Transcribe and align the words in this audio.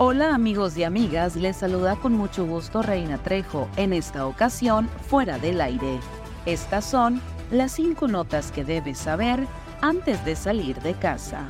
Hola 0.00 0.32
amigos 0.32 0.76
y 0.76 0.84
amigas, 0.84 1.34
les 1.34 1.56
saluda 1.56 1.96
con 1.96 2.12
mucho 2.12 2.46
gusto 2.46 2.82
Reina 2.82 3.18
Trejo, 3.18 3.68
en 3.76 3.92
esta 3.92 4.28
ocasión 4.28 4.88
fuera 5.08 5.40
del 5.40 5.60
aire. 5.60 5.98
Estas 6.46 6.84
son 6.84 7.20
las 7.50 7.72
cinco 7.72 8.06
notas 8.06 8.52
que 8.52 8.62
debes 8.62 8.96
saber 8.96 9.44
antes 9.80 10.24
de 10.24 10.36
salir 10.36 10.80
de 10.82 10.94
casa. 10.94 11.48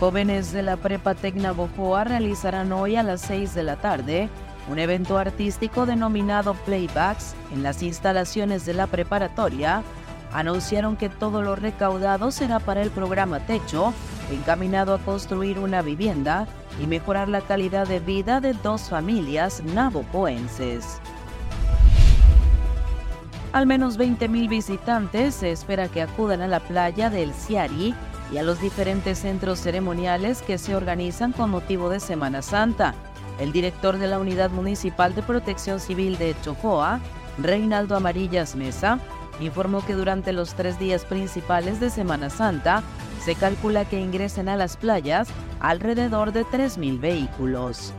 Jóvenes 0.00 0.50
de 0.50 0.62
la 0.62 0.78
Prepa 0.78 1.14
Tecna 1.14 1.52
Bojoa 1.52 2.04
realizarán 2.04 2.72
hoy 2.72 2.96
a 2.96 3.02
las 3.02 3.20
6 3.20 3.54
de 3.54 3.62
la 3.62 3.76
tarde 3.76 4.30
un 4.70 4.78
evento 4.78 5.18
artístico 5.18 5.84
denominado 5.84 6.54
Playbacks 6.54 7.34
en 7.52 7.62
las 7.62 7.82
instalaciones 7.82 8.64
de 8.64 8.72
la 8.72 8.86
preparatoria. 8.86 9.82
Anunciaron 10.32 10.96
que 10.96 11.10
todo 11.10 11.42
lo 11.42 11.54
recaudado 11.54 12.30
será 12.30 12.60
para 12.60 12.80
el 12.80 12.90
programa 12.90 13.40
Techo, 13.40 13.92
encaminado 14.30 14.94
a 14.94 14.98
construir 14.98 15.58
una 15.58 15.82
vivienda 15.82 16.46
y 16.82 16.86
mejorar 16.86 17.28
la 17.28 17.40
calidad 17.40 17.86
de 17.86 18.00
vida 18.00 18.40
de 18.40 18.52
dos 18.54 18.88
familias 18.88 19.62
navopoenses. 19.62 21.00
Al 23.52 23.66
menos 23.66 23.98
20.000 23.98 24.48
visitantes 24.48 25.36
se 25.36 25.50
espera 25.50 25.88
que 25.88 26.02
acudan 26.02 26.42
a 26.42 26.46
la 26.46 26.60
playa 26.60 27.08
del 27.08 27.32
Ciari 27.32 27.94
y 28.30 28.38
a 28.38 28.42
los 28.42 28.60
diferentes 28.60 29.18
centros 29.18 29.60
ceremoniales 29.60 30.42
que 30.42 30.58
se 30.58 30.74
organizan 30.74 31.32
con 31.32 31.50
motivo 31.50 31.88
de 31.88 32.00
Semana 32.00 32.42
Santa. 32.42 32.94
El 33.38 33.52
director 33.52 33.98
de 33.98 34.08
la 34.08 34.18
Unidad 34.18 34.50
Municipal 34.50 35.14
de 35.14 35.22
Protección 35.22 35.80
Civil 35.80 36.18
de 36.18 36.34
Chofoa, 36.42 37.00
Reinaldo 37.38 37.96
Amarillas 37.96 38.56
Mesa, 38.56 38.98
informó 39.40 39.84
que 39.84 39.94
durante 39.94 40.32
los 40.32 40.54
tres 40.54 40.78
días 40.78 41.04
principales 41.04 41.80
de 41.80 41.90
Semana 41.90 42.30
Santa 42.30 42.82
se 43.26 43.34
calcula 43.34 43.84
que 43.84 43.98
ingresen 43.98 44.48
a 44.48 44.54
las 44.54 44.76
playas 44.76 45.26
alrededor 45.58 46.30
de 46.30 46.44
3.000 46.44 47.00
vehículos. 47.00 47.92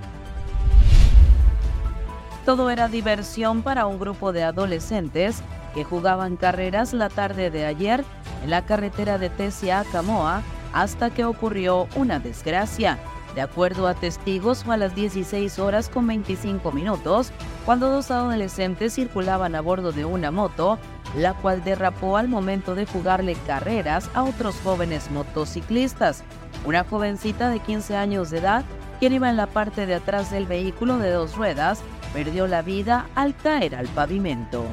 Todo 2.46 2.70
era 2.70 2.88
diversión 2.88 3.62
para 3.62 3.88
un 3.88 4.00
grupo 4.00 4.32
de 4.32 4.46
adolescentes 4.46 5.42
que 5.76 5.84
jugaban 5.84 6.38
carreras 6.38 6.94
la 6.94 7.10
tarde 7.10 7.52
de 7.52 7.66
ayer 7.66 8.06
en 8.42 8.52
la 8.52 8.66
carretera 8.66 9.18
de 9.18 9.30
Tesia 9.30 9.82
a 9.82 9.84
Camoa 9.84 10.44
hasta 10.72 11.10
que 11.10 11.26
ocurrió 11.26 11.90
una 11.98 12.20
desgracia. 12.20 12.98
De 13.36 13.42
acuerdo 13.42 13.88
a 13.88 13.96
testigos, 13.96 14.64
fue 14.64 14.76
a 14.76 14.78
las 14.78 14.96
16 14.96 15.60
horas 15.60 15.90
con 15.90 16.08
25 16.08 16.72
minutos 16.72 17.34
cuando 17.66 17.92
dos 17.92 18.12
adolescentes 18.12 18.96
circulaban 18.96 19.56
a 19.56 19.62
bordo 19.62 19.92
de 19.92 20.06
una 20.06 20.32
moto, 20.32 20.80
la 21.16 21.34
cual 21.34 21.64
derrapó 21.64 22.18
al 22.18 22.28
momento 22.28 22.76
de 22.76 22.86
jugarle 22.86 23.36
carreras 23.48 24.10
a 24.14 24.24
otros 24.24 24.56
jóvenes 24.64 25.10
motociclistas. 25.12 26.24
Una 26.66 26.84
jovencita 26.84 27.50
de 27.50 27.60
15 27.60 27.96
años 27.96 28.30
de 28.30 28.40
edad, 28.40 28.66
quien 29.00 29.14
iba 29.14 29.30
en 29.30 29.38
la 29.38 29.48
parte 29.48 29.86
de 29.86 29.96
atrás 29.96 30.32
del 30.32 30.46
vehículo 30.46 30.98
de 30.98 31.12
dos 31.12 31.36
ruedas, 31.36 31.82
perdió 32.14 32.48
la 32.48 32.62
vida 32.62 33.08
al 33.16 33.36
caer 33.36 33.76
al 33.76 33.88
pavimento. 33.88 34.66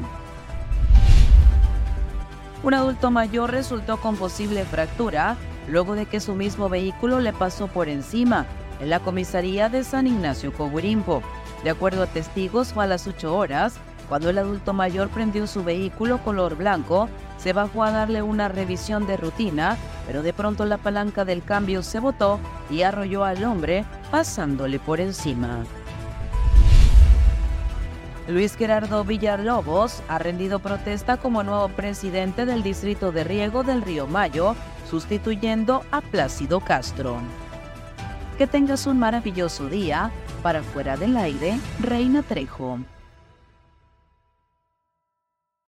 Un 2.62 2.74
adulto 2.74 3.10
mayor 3.10 3.50
resultó 3.50 3.98
con 3.98 4.16
posible 4.16 4.64
fractura 4.64 5.36
luego 5.68 5.94
de 5.94 6.06
que 6.06 6.20
su 6.20 6.34
mismo 6.34 6.68
vehículo 6.68 7.20
le 7.20 7.32
pasó 7.32 7.68
por 7.68 7.88
encima 7.88 8.46
en 8.80 8.90
la 8.90 9.00
comisaría 9.00 9.68
de 9.68 9.84
San 9.84 10.06
Ignacio 10.06 10.52
Cogurimpo. 10.52 11.22
De 11.62 11.70
acuerdo 11.70 12.02
a 12.02 12.06
testigos, 12.06 12.72
fue 12.72 12.84
a 12.84 12.86
las 12.86 13.06
8 13.06 13.36
horas 13.36 13.74
cuando 14.08 14.30
el 14.30 14.38
adulto 14.38 14.72
mayor 14.72 15.08
prendió 15.08 15.46
su 15.46 15.64
vehículo 15.64 16.18
color 16.22 16.56
blanco, 16.56 17.08
se 17.38 17.52
bajó 17.52 17.82
a 17.82 17.90
darle 17.90 18.22
una 18.22 18.48
revisión 18.48 19.06
de 19.06 19.16
rutina, 19.16 19.76
pero 20.06 20.22
de 20.22 20.32
pronto 20.32 20.64
la 20.64 20.78
palanca 20.78 21.24
del 21.24 21.42
cambio 21.42 21.82
se 21.82 22.00
botó 22.00 22.38
y 22.70 22.82
arrolló 22.82 23.24
al 23.24 23.44
hombre 23.44 23.84
pasándole 24.10 24.78
por 24.78 25.00
encima. 25.00 25.64
Luis 28.26 28.56
Gerardo 28.56 29.04
Villalobos 29.04 30.02
ha 30.08 30.18
rendido 30.18 30.58
protesta 30.58 31.18
como 31.18 31.42
nuevo 31.42 31.68
presidente 31.68 32.46
del 32.46 32.62
Distrito 32.62 33.12
de 33.12 33.22
Riego 33.22 33.62
del 33.62 33.82
Río 33.82 34.06
Mayo, 34.06 34.56
sustituyendo 34.88 35.82
a 35.90 36.00
Plácido 36.00 36.60
Castro. 36.60 37.18
Que 38.38 38.46
tengas 38.46 38.86
un 38.86 38.98
maravilloso 38.98 39.68
día. 39.68 40.10
Para 40.42 40.62
fuera 40.62 40.96
del 40.96 41.16
aire, 41.16 41.58
Reina 41.80 42.22
Trejo. 42.22 42.78